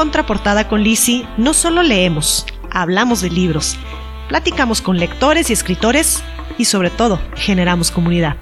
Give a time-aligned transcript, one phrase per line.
[0.00, 3.76] Contraportada con Lisi no solo leemos, hablamos de libros,
[4.30, 6.22] platicamos con lectores y escritores
[6.56, 8.38] y sobre todo generamos comunidad.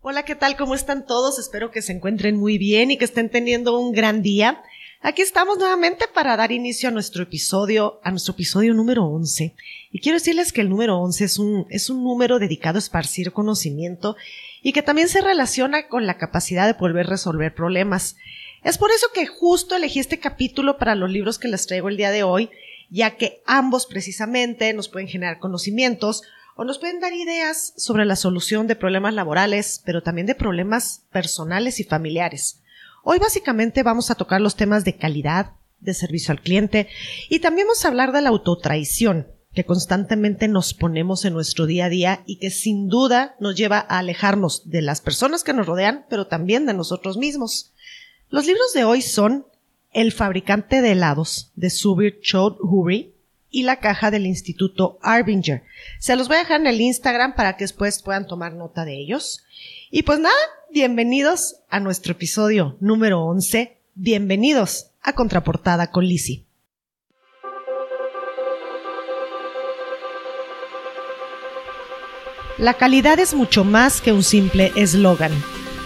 [0.00, 0.56] Hola, ¿qué tal?
[0.56, 1.38] ¿Cómo están todos?
[1.38, 4.62] Espero que se encuentren muy bien y que estén teniendo un gran día.
[5.02, 9.54] Aquí estamos nuevamente para dar inicio a nuestro episodio, a nuestro episodio número 11.
[9.92, 13.32] Y quiero decirles que el número 11 es un, es un número dedicado a esparcir
[13.32, 14.16] conocimiento
[14.62, 18.16] y que también se relaciona con la capacidad de poder resolver problemas.
[18.62, 21.96] Es por eso que justo elegí este capítulo para los libros que les traigo el
[21.96, 22.50] día de hoy,
[22.88, 26.22] ya que ambos precisamente nos pueden generar conocimientos
[26.54, 31.04] o nos pueden dar ideas sobre la solución de problemas laborales, pero también de problemas
[31.10, 32.62] personales y familiares.
[33.02, 36.88] Hoy básicamente vamos a tocar los temas de calidad, de servicio al cliente
[37.28, 41.86] y también vamos a hablar de la autotraición que constantemente nos ponemos en nuestro día
[41.86, 45.66] a día y que sin duda nos lleva a alejarnos de las personas que nos
[45.66, 47.72] rodean, pero también de nosotros mismos.
[48.28, 49.46] Los libros de hoy son
[49.92, 53.12] El fabricante de helados de Subir Choudhury
[53.50, 55.64] y la caja del Instituto Arbinger.
[55.98, 59.00] Se los voy a dejar en el Instagram para que después puedan tomar nota de
[59.00, 59.42] ellos.
[59.90, 60.34] Y pues nada,
[60.72, 63.76] bienvenidos a nuestro episodio número 11.
[63.96, 66.46] Bienvenidos a Contraportada con Lisi.
[72.60, 75.32] La calidad es mucho más que un simple eslogan.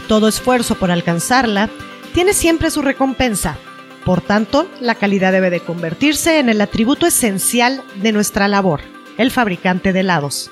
[0.08, 1.70] Todo esfuerzo por alcanzarla
[2.14, 3.56] tiene siempre su recompensa.
[4.04, 8.80] Por tanto, la calidad debe de convertirse en el atributo esencial de nuestra labor,
[9.18, 10.50] el fabricante de helados.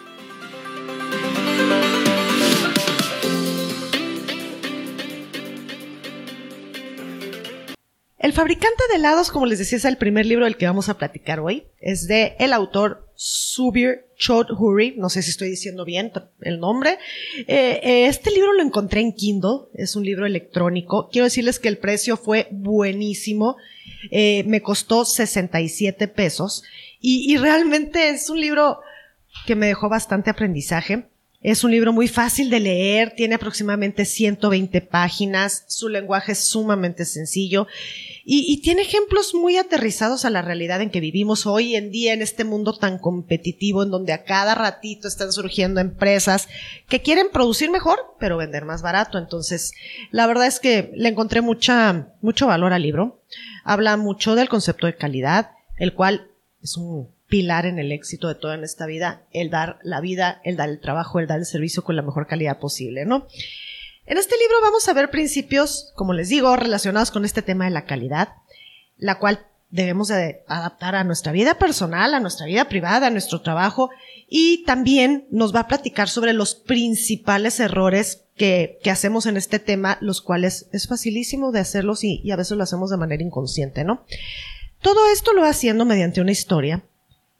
[8.20, 10.97] El fabricante de helados, como les decía, es el primer libro del que vamos a
[10.97, 11.67] platicar hoy.
[11.81, 14.95] Es de el autor Subir Choudhury.
[14.97, 16.98] No sé si estoy diciendo bien el nombre.
[17.47, 19.69] Eh, eh, este libro lo encontré en Kindle.
[19.74, 21.08] Es un libro electrónico.
[21.08, 23.58] Quiero decirles que el precio fue buenísimo.
[24.11, 26.64] Eh, me costó 67 pesos.
[27.01, 28.80] Y, y realmente es un libro
[29.46, 31.07] que me dejó bastante aprendizaje.
[31.42, 37.05] Es un libro muy fácil de leer, tiene aproximadamente 120 páginas, su lenguaje es sumamente
[37.05, 37.67] sencillo
[38.24, 42.22] y, tiene ejemplos muy aterrizados a la realidad en que vivimos hoy en día en
[42.22, 46.48] este mundo tan competitivo en donde a cada ratito están surgiendo empresas
[46.88, 49.18] que quieren producir mejor pero vender más barato.
[49.18, 49.72] Entonces,
[50.12, 53.20] la verdad es que le encontré mucha, mucho valor al libro.
[53.64, 56.28] Habla mucho del concepto de calidad, el cual
[56.62, 60.56] es un pilar en el éxito de toda esta vida, el dar la vida, el
[60.56, 63.27] dar el trabajo, el dar el servicio con la mejor calidad posible, ¿no?
[64.05, 67.70] En este libro vamos a ver principios, como les digo, relacionados con este tema de
[67.70, 68.30] la calidad,
[68.96, 73.40] la cual debemos de adaptar a nuestra vida personal, a nuestra vida privada, a nuestro
[73.40, 73.90] trabajo,
[74.29, 79.61] y también nos va a platicar sobre los principales errores que, que hacemos en este
[79.61, 83.23] tema, los cuales es facilísimo de hacerlos y, y a veces lo hacemos de manera
[83.23, 84.05] inconsciente, ¿no?
[84.80, 86.83] Todo esto lo va haciendo mediante una historia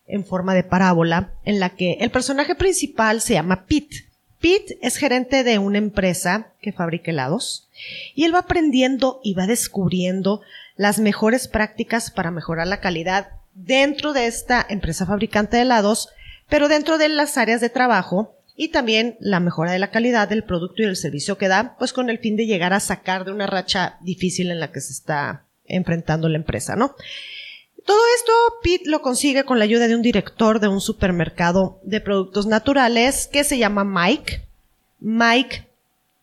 [0.07, 4.12] en forma de parábola en la que el personaje principal se llama Pete.
[4.43, 7.69] Pete es gerente de una empresa que fabrica helados
[8.17, 10.43] y él va aprendiendo y va descubriendo
[10.77, 16.09] las mejores prácticas para mejorar la calidad dentro de esta empresa fabricante de helados,
[16.49, 20.43] pero dentro de las áreas de trabajo y también la mejora de la calidad del
[20.43, 23.31] producto y del servicio que da, pues con el fin de llegar a sacar de
[23.31, 26.97] una racha difícil en la que se está enfrentando la empresa, ¿no?
[27.85, 28.33] Todo esto
[28.63, 33.29] Pete lo consigue con la ayuda de un director de un supermercado de productos naturales
[33.31, 34.47] que se llama Mike.
[35.01, 35.69] Mike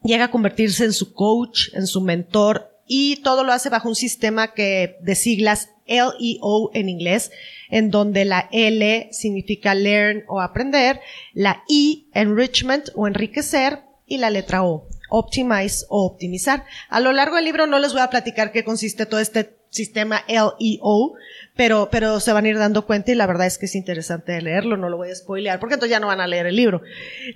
[0.03, 3.95] llega a convertirse en su coach, en su mentor y todo lo hace bajo un
[3.95, 7.31] sistema que de siglas LEO en inglés,
[7.69, 11.01] en donde la L significa learn o aprender,
[11.33, 16.65] la E enrichment o enriquecer y la letra O optimize o optimizar.
[16.89, 20.24] A lo largo del libro no les voy a platicar qué consiste todo este sistema
[20.28, 21.13] LEO,
[21.56, 24.42] pero, pero se van a ir dando cuenta y la verdad es que es interesante
[24.42, 26.81] leerlo, no lo voy a spoilear, porque entonces ya no van a leer el libro.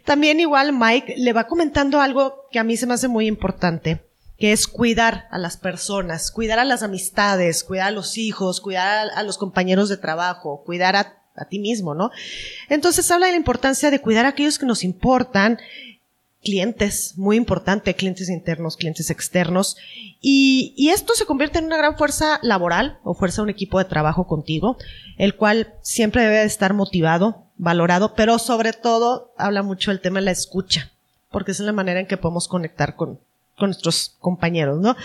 [0.05, 4.03] También igual Mike le va comentando algo que a mí se me hace muy importante,
[4.37, 9.09] que es cuidar a las personas, cuidar a las amistades, cuidar a los hijos, cuidar
[9.13, 12.11] a, los compañeros de trabajo, cuidar a, a ti mismo, ¿no?
[12.69, 15.59] Entonces habla de la importancia de cuidar a aquellos que nos importan,
[16.43, 19.77] clientes, muy importante, clientes internos, clientes externos,
[20.21, 23.85] y, y, esto se convierte en una gran fuerza laboral o fuerza un equipo de
[23.85, 24.77] trabajo contigo,
[25.17, 30.25] el cual siempre debe estar motivado, valorado, pero sobre todo habla mucho del tema de
[30.25, 30.91] la escucha,
[31.31, 33.19] porque es la manera en que podemos conectar con,
[33.57, 34.95] con nuestros compañeros, ¿no?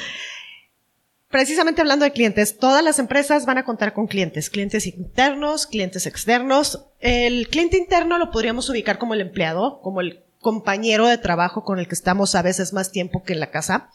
[1.30, 6.06] precisamente hablando de clientes, todas las empresas van a contar con clientes, clientes internos, clientes
[6.06, 6.86] externos.
[7.00, 11.78] El cliente interno lo podríamos ubicar como el empleado, como el compañero de trabajo con
[11.78, 13.90] el que estamos a veces más tiempo que en la casa.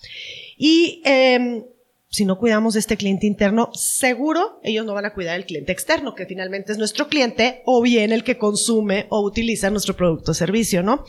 [0.55, 1.65] Y eh,
[2.09, 5.71] si no cuidamos de este cliente interno, seguro ellos no van a cuidar el cliente
[5.71, 10.29] externo, que finalmente es nuestro cliente o bien el que consume o utiliza nuestro producto
[10.29, 11.05] o servicio, ¿no?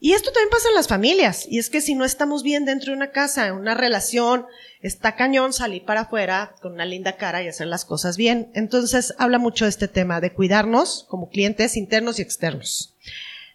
[0.00, 1.46] Y esto también pasa en las familias.
[1.48, 4.46] Y es que si no estamos bien dentro de una casa, en una relación,
[4.82, 8.50] está cañón salir para afuera con una linda cara y hacer las cosas bien.
[8.54, 12.96] Entonces habla mucho de este tema de cuidarnos como clientes internos y externos.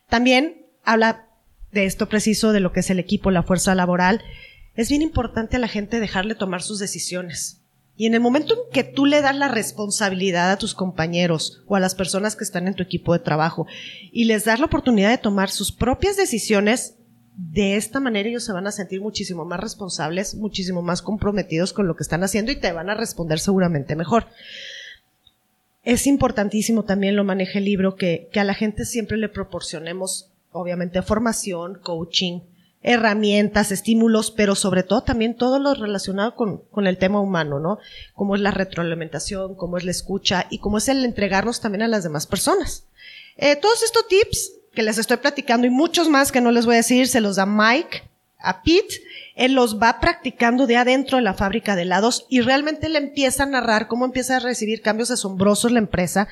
[0.08, 1.28] También habla
[1.72, 4.22] de esto preciso, de lo que es el equipo, la fuerza laboral
[4.76, 7.62] es bien importante a la gente dejarle tomar sus decisiones.
[7.98, 11.76] Y en el momento en que tú le das la responsabilidad a tus compañeros o
[11.76, 13.68] a las personas que están en tu equipo de trabajo
[14.14, 16.96] y les das la oportunidad de tomar sus propias decisiones,
[17.36, 21.88] de esta manera ellos se van a sentir muchísimo más responsables, muchísimo más comprometidos con
[21.88, 24.28] lo que están haciendo y te van a responder seguramente mejor.
[25.84, 30.29] Es importantísimo también, lo maneja el libro, que, que a la gente siempre le proporcionemos,
[30.52, 32.42] obviamente, formación, coaching,
[32.82, 37.80] herramientas, estímulos, pero sobre todo también todo lo relacionado con, con, el tema humano, ¿no?
[38.14, 41.88] Como es la retroalimentación, cómo es la escucha y cómo es el entregarnos también a
[41.88, 42.86] las demás personas.
[43.36, 46.76] Eh, todos estos tips que les estoy platicando y muchos más que no les voy
[46.76, 48.04] a decir, se los da Mike
[48.38, 49.02] a Pete.
[49.36, 53.44] Él los va practicando de adentro de la fábrica de helados y realmente le empieza
[53.44, 56.28] a narrar cómo empieza a recibir cambios asombrosos la empresa.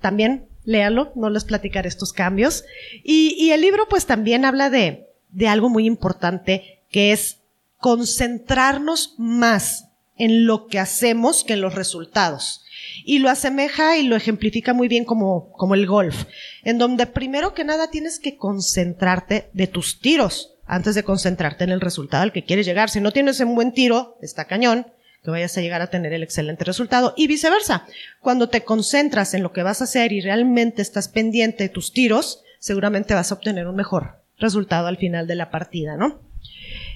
[0.00, 2.64] También léalo, no les platicaré estos cambios.
[3.02, 7.40] Y, el libro pues también habla de, de algo muy importante que es
[7.78, 12.64] concentrarnos más en lo que hacemos que en los resultados.
[13.04, 16.24] Y lo asemeja y lo ejemplifica muy bien como, como el golf,
[16.62, 21.70] en donde primero que nada tienes que concentrarte de tus tiros antes de concentrarte en
[21.70, 22.90] el resultado al que quieres llegar.
[22.90, 24.86] Si no tienes un buen tiro, está cañón,
[25.22, 27.86] que vayas a llegar a tener el excelente resultado y viceversa.
[28.20, 31.92] Cuando te concentras en lo que vas a hacer y realmente estás pendiente de tus
[31.92, 36.20] tiros, seguramente vas a obtener un mejor resultado al final de la partida, ¿no?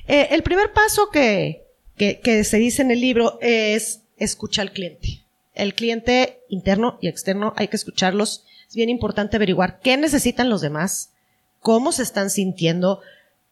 [0.08, 1.64] Eh, el primer paso que,
[1.96, 5.22] que, que se dice en el libro es escucha al cliente.
[5.54, 8.44] El cliente interno y externo hay que escucharlos.
[8.68, 11.12] Es bien importante averiguar qué necesitan los demás,
[11.60, 13.00] cómo se están sintiendo,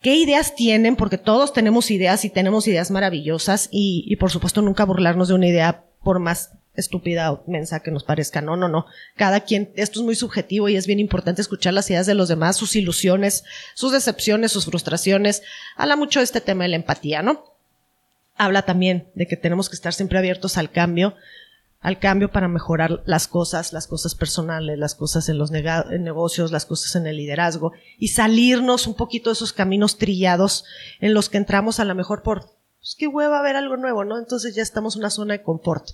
[0.04, 4.84] qué ideas tienen, porque todos tenemos ideas y tenemos ideas maravillosas y, por supuesto nunca
[4.84, 8.42] burlarnos de una idea por más estúpida o mensa que nos parezca.
[8.42, 8.84] No, no, no.
[9.16, 12.28] Cada quien, esto es muy subjetivo y es bien importante escuchar las ideas de los
[12.28, 15.42] demás, sus ilusiones, sus decepciones, sus frustraciones.
[15.74, 17.42] Habla mucho de este tema de la empatía, ¿no?
[18.36, 21.16] Habla también de que tenemos que estar siempre abiertos al cambio,
[21.84, 26.64] al cambio para mejorar las cosas, las cosas personales, las cosas en los negocios, las
[26.64, 30.64] cosas en el liderazgo y salirnos un poquito de esos caminos trillados
[30.98, 32.46] en los que entramos a lo mejor por,
[32.78, 34.19] pues qué hueva ver algo nuevo, ¿no?
[34.19, 35.90] Entonces ya estamos en una zona de confort.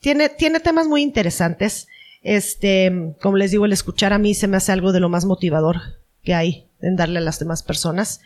[0.00, 1.88] Tiene, tiene temas muy interesantes.
[2.20, 5.24] Este, como les digo, el escuchar a mí se me hace algo de lo más
[5.24, 5.78] motivador
[6.22, 8.20] que hay en darle a las demás personas.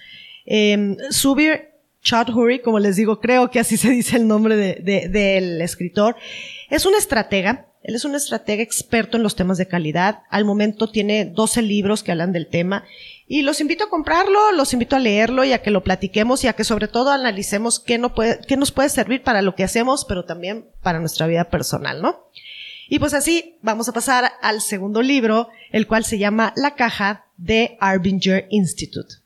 [0.46, 1.73] Eh, Subir
[2.04, 6.16] Chaudhuri, como les digo, creo que así se dice el nombre del de, de, escritor,
[6.70, 7.66] es un estratega.
[7.82, 10.22] Él es un estratega experto en los temas de calidad.
[10.30, 12.84] Al momento tiene 12 libros que hablan del tema
[13.26, 16.48] y los invito a comprarlo, los invito a leerlo y a que lo platiquemos y
[16.48, 19.64] a que sobre todo analicemos qué, no puede, qué nos puede servir para lo que
[19.64, 22.30] hacemos, pero también para nuestra vida personal, ¿no?
[22.88, 27.26] Y pues así vamos a pasar al segundo libro, el cual se llama La caja
[27.36, 29.23] de Arbinger Institute.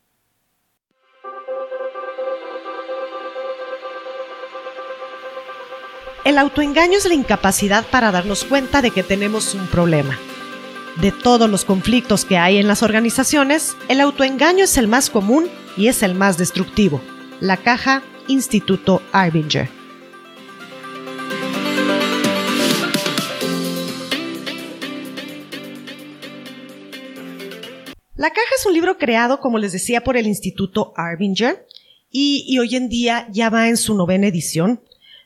[6.25, 10.17] El autoengaño es la incapacidad para darnos cuenta de que tenemos un problema
[11.01, 15.47] de todos los conflictos que hay en las organizaciones, el autoengaño es el más común
[15.77, 17.01] y es el más destructivo.
[17.39, 19.69] La caja Instituto Arbinger.
[28.15, 31.65] La caja es un libro creado, como les decía, por el Instituto Arbinger
[32.11, 34.81] y, y hoy en día ya va en su novena edición.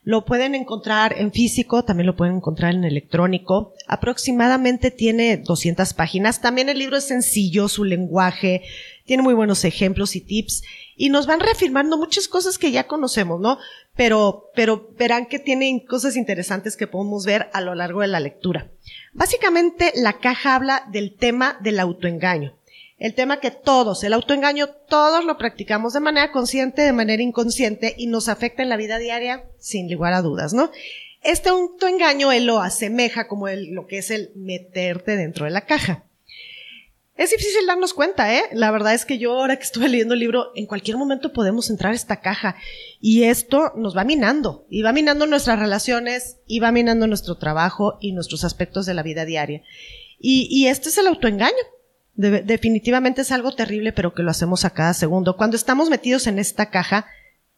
[0.06, 3.74] Lo pueden encontrar en físico, también lo pueden encontrar en electrónico.
[3.88, 6.42] Aproximadamente tiene 200 páginas.
[6.42, 8.64] También el libro es sencillo, su lenguaje,
[9.06, 10.64] tiene muy buenos ejemplos y tips
[10.96, 13.58] y nos van reafirmando muchas cosas que ya conocemos, ¿no?
[13.96, 18.20] Pero, pero verán que tienen cosas interesantes que podemos ver a lo largo de la
[18.20, 18.72] lectura.
[19.14, 22.56] Básicamente la caja habla del tema del autoengaño
[23.04, 27.94] el tema que todos, el autoengaño, todos lo practicamos de manera consciente, de manera inconsciente
[27.98, 30.72] y nos afecta en la vida diaria sin lugar a dudas, ¿no?
[31.22, 35.66] Este autoengaño él lo asemeja como el, lo que es el meterte dentro de la
[35.66, 36.06] caja.
[37.18, 38.44] es difícil darnos cuenta, ¿eh?
[38.54, 41.70] La verdad es que yo ahora que estuve leyendo el libro, en cualquier momento podemos
[41.70, 42.56] entrar a esta caja
[43.02, 47.98] y esto nos va minando, y va minando nuestras relaciones, y va minando nuestro trabajo
[48.00, 49.62] y nuestros aspectos de la vida diaria.
[50.20, 51.64] Y, y este es el autoengaño.
[52.14, 55.36] Definitivamente es algo terrible, pero que lo hacemos a cada segundo.
[55.36, 57.08] Cuando estamos metidos en esta caja,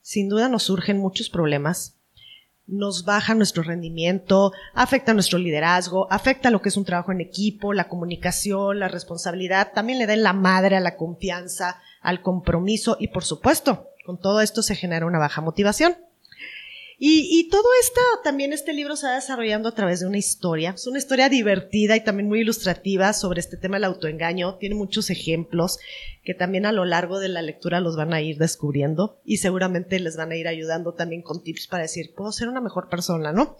[0.02, 1.96] sin duda nos surgen muchos problemas,
[2.68, 7.74] nos baja nuestro rendimiento, afecta nuestro liderazgo, afecta lo que es un trabajo en equipo,
[7.74, 13.10] la comunicación, la responsabilidad, también le da la madre a la confianza, al compromiso y
[13.10, 15.96] por supuesto, con todo esto se genera una baja motivación.
[16.98, 20.72] Y, todo esto, también este libro se va desarrollando a través de una historia.
[20.76, 24.56] Es una historia divertida y también muy ilustrativa sobre este tema del autoengaño.
[24.56, 25.80] Tiene muchos ejemplos
[26.24, 30.00] que también a lo largo de la lectura los van a ir descubriendo y seguramente
[30.00, 33.34] les van a ir ayudando también con tips para decir, puedo ser una mejor persona,
[33.34, 33.58] ¿no?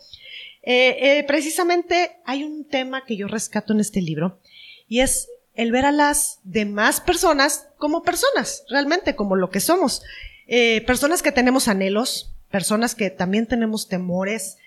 [0.64, 4.40] Eh, eh, precisamente hay un tema que yo rescato en este libro
[4.88, 10.02] y es el ver a las demás personas como personas, realmente como lo que somos.
[10.48, 14.58] Eh, personas que tenemos anhelos, personas que también tenemos temores,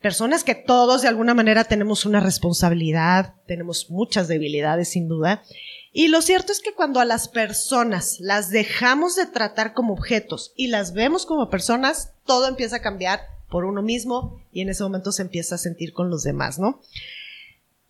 [0.00, 5.42] personas que todos de alguna manera tenemos una responsabilidad, tenemos muchas debilidades sin duda.
[5.92, 10.52] Y lo cierto es que cuando a las personas las dejamos de tratar como objetos
[10.56, 13.20] y las vemos como personas, todo empieza a cambiar
[13.50, 16.80] por uno mismo y en ese momento se empieza a sentir con los demás, ¿no?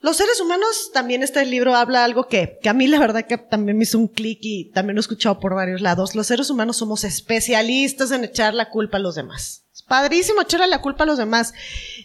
[0.00, 3.36] Los seres humanos, también este libro habla algo que, que a mí la verdad que
[3.36, 6.14] también me hizo un clic y también lo he escuchado por varios lados.
[6.14, 9.64] Los seres humanos somos especialistas en echar la culpa a los demás.
[9.74, 11.52] Es padrísimo echarle la culpa a los demás.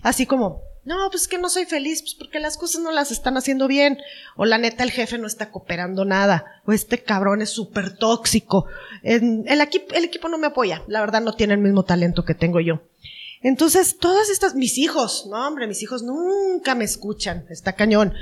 [0.01, 3.37] Así como, no, pues que no soy feliz, pues porque las cosas no las están
[3.37, 3.99] haciendo bien.
[4.35, 6.45] O la neta, el jefe no está cooperando nada.
[6.65, 8.65] O este cabrón es súper tóxico.
[9.03, 10.81] el, el equipo no me apoya.
[10.87, 12.81] La verdad no tiene el mismo talento que tengo yo.
[13.43, 18.13] Entonces, todas estas, mis hijos, no hombre, mis hijos nunca me escuchan, está cañón.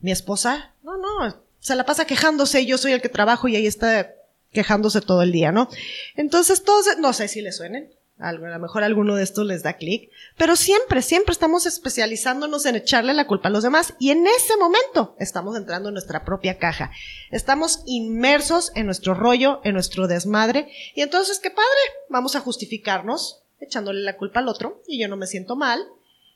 [0.00, 3.66] Mi esposa, no, no, se la pasa quejándose yo soy el que trabajo y ahí
[3.66, 4.14] está
[4.52, 5.68] quejándose todo el día, ¿no?
[6.16, 9.74] Entonces, todos, no sé si le suenen, a lo mejor alguno de estos les da
[9.74, 14.26] clic, pero siempre, siempre estamos especializándonos en echarle la culpa a los demás y en
[14.26, 16.90] ese momento estamos entrando en nuestra propia caja.
[17.30, 21.68] Estamos inmersos en nuestro rollo, en nuestro desmadre y entonces, qué padre,
[22.08, 25.80] vamos a justificarnos echándole la culpa al otro y yo no me siento mal.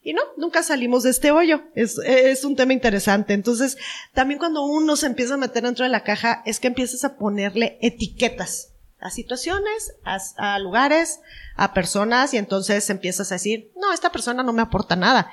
[0.04, 1.62] Y no, nunca salimos de este hoyo.
[1.74, 3.34] Es, es un tema interesante.
[3.34, 3.78] Entonces,
[4.12, 7.16] también cuando uno se empieza a meter dentro de la caja, es que empiezas a
[7.16, 9.94] ponerle etiquetas a situaciones,
[10.36, 11.20] a, lugares,
[11.56, 15.30] a personas, y entonces empiezas a decir, no, esta persona no me aporta nada.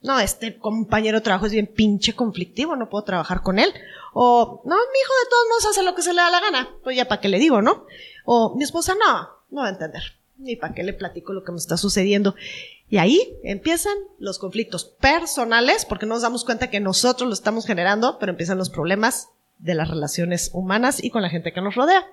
[0.00, 3.74] No, este compañero de trabajo es bien pinche conflictivo, no puedo trabajar con él.
[4.14, 6.68] O, no, mi hijo de todos modos hace lo que se le da la gana.
[6.84, 7.86] Pues ya para qué le digo, ¿no?
[8.24, 11.52] O mi esposa no, no va a entender ni para qué le platico lo que
[11.52, 12.34] me está sucediendo.
[12.88, 18.18] Y ahí empiezan los conflictos personales, porque nos damos cuenta que nosotros lo estamos generando,
[18.18, 19.28] pero empiezan los problemas
[19.58, 22.06] de las relaciones humanas y con la gente que nos rodea.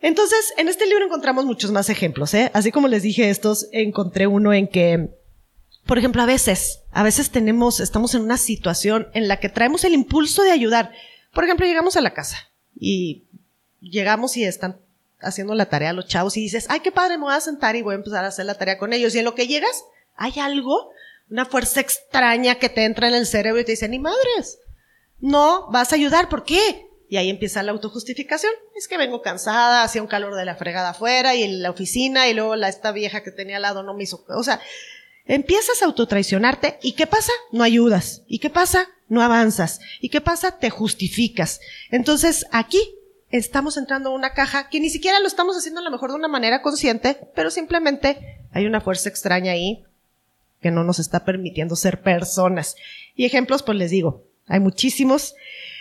[0.00, 2.50] Entonces, en este libro encontramos muchos más ejemplos, ¿eh?
[2.52, 5.08] Así como les dije estos, encontré uno en que,
[5.86, 9.84] por ejemplo, a veces, a veces tenemos, estamos en una situación en la que traemos
[9.84, 10.92] el impulso de ayudar.
[11.32, 13.24] Por ejemplo, llegamos a la casa y
[13.80, 14.80] llegamos y están
[15.20, 17.76] haciendo la tarea a los chavos y dices, ay, qué padre, me voy a sentar
[17.76, 19.14] y voy a empezar a hacer la tarea con ellos.
[19.14, 20.90] Y en lo que llegas, hay algo,
[21.30, 24.58] una fuerza extraña que te entra en el cerebro y te dice, ni madres,
[25.18, 26.86] no, vas a ayudar, ¿por qué?
[27.08, 28.52] Y ahí empieza la autojustificación.
[28.76, 32.28] Es que vengo cansada, hacía un calor de la fregada afuera y en la oficina
[32.28, 34.60] y luego la, esta vieja que tenía al lado no me hizo, o sea,
[35.24, 37.32] empiezas a autotraicionarte y ¿qué pasa?
[37.52, 38.22] No ayudas.
[38.26, 38.88] ¿Y qué pasa?
[39.08, 39.80] No avanzas.
[40.00, 40.58] ¿Y qué pasa?
[40.58, 41.60] Te justificas.
[41.90, 42.95] Entonces, aquí
[43.30, 46.16] estamos entrando a una caja que ni siquiera lo estamos haciendo a lo mejor de
[46.16, 49.84] una manera consciente, pero simplemente hay una fuerza extraña ahí
[50.60, 52.76] que no nos está permitiendo ser personas.
[53.14, 55.34] Y ejemplos, pues les digo, hay muchísimos.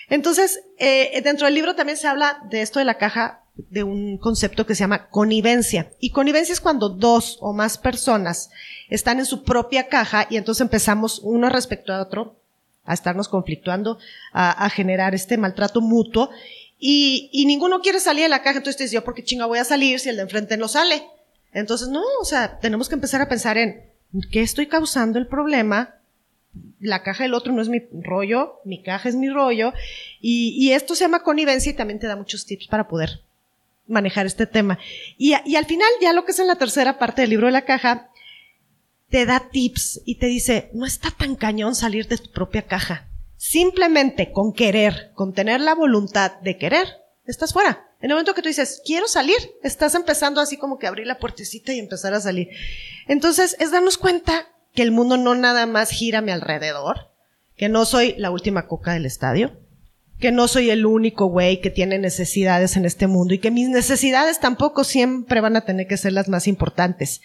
[0.09, 4.17] Entonces, eh, dentro del libro también se habla de esto de la caja, de un
[4.17, 5.91] concepto que se llama connivencia.
[5.99, 8.49] Y connivencia es cuando dos o más personas
[8.89, 12.35] están en su propia caja y entonces empezamos uno respecto a otro
[12.87, 13.97] a estarnos conflictuando,
[14.31, 16.29] a, a generar este maltrato mutuo
[16.77, 19.63] y, ninguno quiere salir de la caja, entonces te yo por qué chinga voy a
[19.63, 21.07] salir si el de enfrente no sale.
[21.53, 23.83] Entonces, no, o sea, tenemos que empezar a pensar en
[24.31, 25.95] qué estoy causando el problema.
[26.79, 29.73] La caja del otro no es mi rollo, mi caja es mi rollo.
[30.19, 33.21] Y, esto se llama connivencia y también te da muchos tips para poder
[33.87, 34.77] manejar este tema.
[35.17, 37.65] Y al final, ya lo que es en la tercera parte del libro de la
[37.65, 38.09] caja,
[39.09, 43.07] te da tips y te dice, no está tan cañón salir de tu propia caja.
[43.37, 46.87] Simplemente con querer, con tener la voluntad de querer,
[47.25, 47.85] estás fuera.
[47.99, 51.17] En el momento que tú dices, quiero salir, estás empezando así como que abrir la
[51.17, 52.49] puertecita y empezar a salir.
[53.07, 57.11] Entonces, es darnos cuenta que el mundo no nada más gira a mi alrededor,
[57.55, 59.57] que no soy la última coca del estadio,
[60.19, 63.69] que no soy el único güey que tiene necesidades en este mundo y que mis
[63.69, 67.21] necesidades tampoco siempre van a tener que ser las más importantes.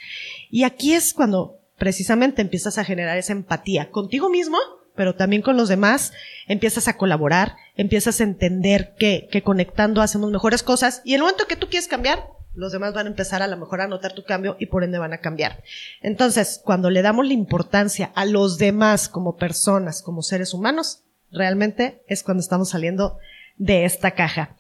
[0.51, 4.59] Y aquí es cuando precisamente empiezas a generar esa empatía contigo mismo,
[5.01, 6.13] pero también con los demás,
[6.47, 11.47] empiezas a colaborar, empiezas a entender que, que conectando hacemos mejores cosas y el momento
[11.47, 14.25] que tú quieres cambiar, los demás van a empezar a lo mejor a notar tu
[14.25, 15.63] cambio y por ende van a cambiar.
[16.03, 21.01] Entonces, cuando le damos la importancia a los demás como personas, como seres humanos,
[21.33, 23.17] realmente es cuando estamos saliendo
[23.57, 24.55] de esta caja.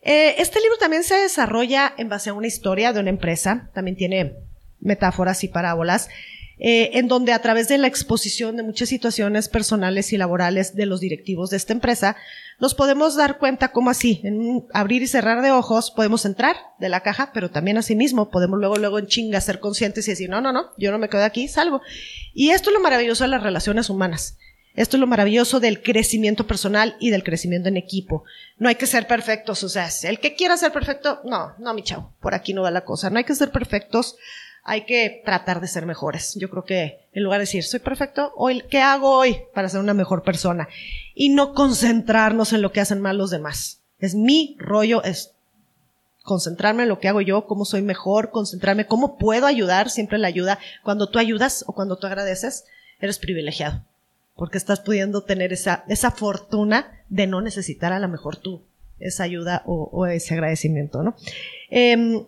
[0.00, 3.98] Eh, este libro también se desarrolla en base a una historia de una empresa, también
[3.98, 4.32] tiene
[4.80, 6.08] metáforas y parábolas,
[6.66, 10.86] eh, en donde a través de la exposición de muchas situaciones personales y laborales de
[10.86, 12.16] los directivos de esta empresa,
[12.58, 16.88] nos podemos dar cuenta cómo así, en abrir y cerrar de ojos, podemos entrar de
[16.88, 20.40] la caja, pero también asimismo podemos luego, luego en chinga ser conscientes y decir, no,
[20.40, 21.82] no, no, yo no me quedo aquí, salgo.
[22.32, 24.38] Y esto es lo maravilloso de las relaciones humanas.
[24.74, 28.24] Esto es lo maravilloso del crecimiento personal y del crecimiento en equipo.
[28.56, 31.82] No hay que ser perfectos, o sea, el que quiera ser perfecto, no, no, mi
[31.82, 33.10] chavo, por aquí no va la cosa.
[33.10, 34.16] No hay que ser perfectos,
[34.64, 36.34] hay que tratar de ser mejores.
[36.36, 39.80] Yo creo que en lugar de decir, soy perfecto, hoy, ¿qué hago hoy para ser
[39.80, 40.68] una mejor persona?
[41.14, 43.82] Y no concentrarnos en lo que hacen mal los demás.
[43.98, 45.32] Es mi rollo, es
[46.22, 50.28] concentrarme en lo que hago yo, cómo soy mejor, concentrarme, cómo puedo ayudar, siempre la
[50.28, 50.58] ayuda.
[50.82, 52.64] Cuando tú ayudas o cuando tú agradeces,
[53.00, 53.84] eres privilegiado
[54.36, 58.62] porque estás pudiendo tener esa, esa fortuna de no necesitar a lo mejor tú
[58.98, 61.14] esa ayuda o, ese agradecimiento, ¿no?
[61.68, 62.24] Em,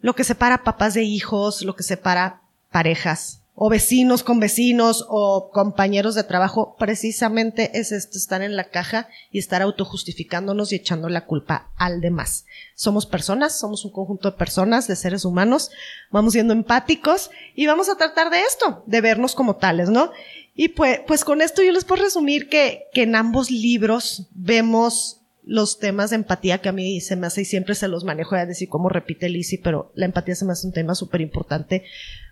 [0.00, 5.50] lo que separa papás de hijos, lo que separa parejas, o vecinos con vecinos, o
[5.52, 11.08] compañeros de trabajo, precisamente es esto, estar en la caja y estar autojustificándonos y echando
[11.08, 12.44] la culpa al demás.
[12.76, 15.72] Somos personas, somos un conjunto de personas, de seres humanos,
[16.12, 20.12] vamos siendo empáticos y vamos a tratar de esto, de vernos como tales, ¿no?
[20.54, 25.17] Y pues, pues con esto yo les puedo resumir que, que en ambos libros vemos
[25.48, 28.34] los temas de empatía que a mí se me hace y siempre se los manejo,
[28.34, 31.84] a decir cómo repite Lizzie, pero la empatía se me hace un tema súper importante.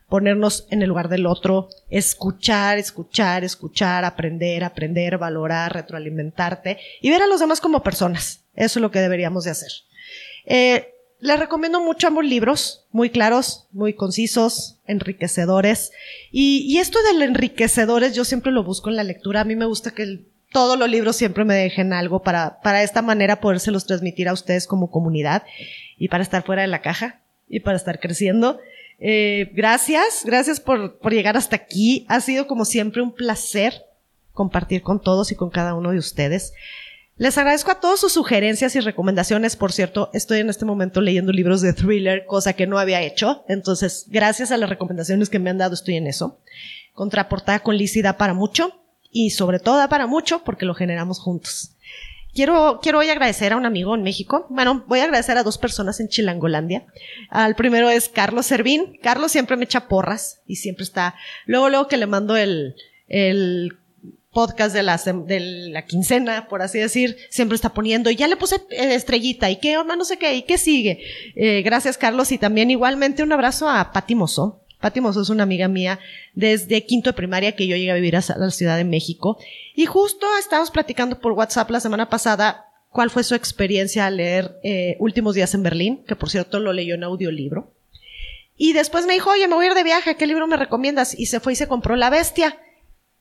[0.06, 7.22] Ponernos en el lugar del otro, escuchar, escuchar, escuchar, aprender, aprender, valorar, retroalimentarte y ver
[7.22, 8.44] a los demás como personas.
[8.54, 9.72] Eso es lo que deberíamos de hacer.
[10.44, 15.90] Eh, les recomiendo mucho ambos libros, muy claros, muy concisos, enriquecedores.
[16.30, 19.40] Y, esto del enriquecedores yo siempre lo busco en la lectura.
[19.40, 23.02] A mí me gusta que todos los libros siempre me dejen algo para, para esta
[23.02, 25.42] manera podérselos transmitir a ustedes como comunidad
[25.98, 28.58] y para estar fuera de la caja y para estar creciendo.
[28.98, 32.06] Eh, gracias, gracias por, por llegar hasta aquí.
[32.08, 33.82] Ha sido como siempre un placer
[34.32, 36.54] compartir con todos y con cada uno de ustedes.
[37.16, 39.56] Les agradezco a todos sus sugerencias y recomendaciones.
[39.56, 43.44] Por cierto, estoy en este momento leyendo libros de thriller, cosa que no había hecho.
[43.46, 46.40] Entonces, gracias a las recomendaciones que me han dado, estoy en eso.
[46.94, 51.72] Contraportada con Lizzie da para mucho y sobre todo para mucho porque lo generamos juntos.
[52.34, 54.46] Quiero, quiero hoy agradecer a un amigo en México.
[54.50, 56.84] Bueno, voy a agradecer a dos personas en Chilangolandia.
[57.30, 58.98] Al primero es Carlos Servín.
[59.02, 61.14] Carlos siempre me echa porras y siempre está,
[61.46, 62.76] luego, luego que le mando el,
[63.08, 63.78] el
[64.36, 65.40] podcast de la, de
[65.70, 69.56] la quincena, por así decir, siempre está poniendo, y ya le puse eh, estrellita, y
[69.56, 71.00] qué, no sé qué, y qué sigue.
[71.34, 74.60] Eh, gracias, Carlos, y también igualmente un abrazo a Pati Mozo.
[74.80, 75.98] Pati Mozo es una amiga mía
[76.34, 79.38] desde quinto de primaria que yo llegué a vivir a la Ciudad de México.
[79.74, 84.58] Y justo estábamos platicando por WhatsApp la semana pasada cuál fue su experiencia al leer
[84.62, 87.70] eh, Últimos días en Berlín, que por cierto lo leyó en audiolibro.
[88.56, 91.18] Y después me dijo, oye, me voy a ir de viaje, ¿qué libro me recomiendas?
[91.18, 92.58] Y se fue y se compró La Bestia.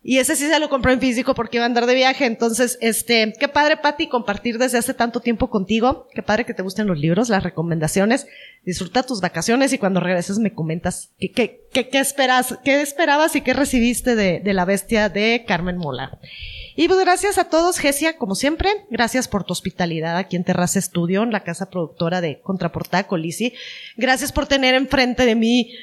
[0.07, 2.27] Y ese sí se lo compró en físico porque iba a andar de viaje.
[2.27, 6.07] Entonces, este, qué padre, Patti, compartir desde hace tanto tiempo contigo.
[6.13, 8.27] Qué padre que te gusten los libros, las recomendaciones.
[8.63, 13.41] Disfruta tus vacaciones y cuando regreses me comentas qué, qué, qué, esperas, qué esperabas y
[13.41, 16.19] qué recibiste de, de la bestia de Carmen Mola.
[16.75, 18.69] Y pues gracias a todos, Gesia, como siempre.
[18.91, 23.53] Gracias por tu hospitalidad aquí en Terraza Estudio, en la casa productora de Contraportada Colisi.
[23.97, 25.73] Gracias por tener enfrente de mí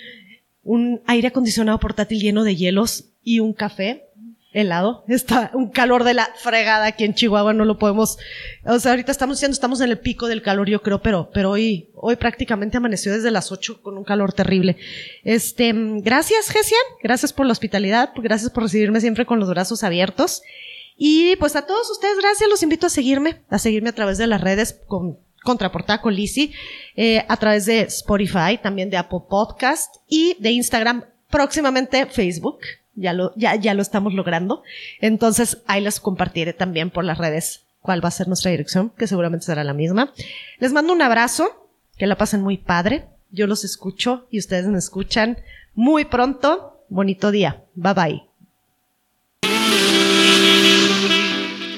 [0.62, 4.11] un aire acondicionado portátil lleno de hielos y un café
[4.52, 8.18] helado, está un calor de la fregada aquí en Chihuahua, no lo podemos,
[8.64, 11.50] o sea, ahorita estamos diciendo, estamos en el pico del calor, yo creo, pero, pero
[11.50, 14.76] hoy, hoy prácticamente amaneció desde las 8 con un calor terrible.
[15.24, 20.42] Este, gracias, Gesian, gracias por la hospitalidad, gracias por recibirme siempre con los brazos abiertos.
[20.96, 24.26] Y pues a todos ustedes, gracias, los invito a seguirme, a seguirme a través de
[24.26, 26.52] las redes con Contraportada con Lizzie,
[26.94, 32.60] eh, a través de Spotify, también de Apple Podcast y de Instagram, próximamente Facebook
[32.94, 34.62] ya lo, ya, ya lo estamos logrando.
[35.00, 39.06] Entonces, ahí las compartiré también por las redes cuál va a ser nuestra dirección, que
[39.06, 40.12] seguramente será la misma.
[40.58, 43.06] Les mando un abrazo, que la pasen muy padre.
[43.30, 45.38] Yo los escucho y ustedes me escuchan
[45.74, 46.84] muy pronto.
[46.88, 47.64] Bonito día.
[47.74, 48.22] Bye bye.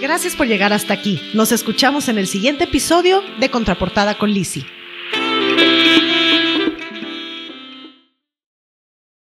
[0.01, 1.21] Gracias por llegar hasta aquí.
[1.33, 4.67] Nos escuchamos en el siguiente episodio de Contraportada con Lizzie.